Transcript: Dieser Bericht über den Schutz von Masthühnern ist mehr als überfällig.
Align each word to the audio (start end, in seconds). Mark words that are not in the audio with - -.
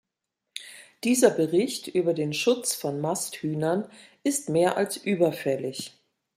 Dieser 1.03 1.29
Bericht 1.29 1.87
über 1.87 2.15
den 2.15 2.33
Schutz 2.33 2.73
von 2.73 2.99
Masthühnern 3.01 3.87
ist 4.23 4.49
mehr 4.49 4.75
als 4.75 4.97
überfällig. 4.97 5.93